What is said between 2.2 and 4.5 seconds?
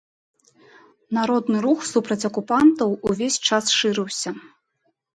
акупантаў увесь час шырыўся.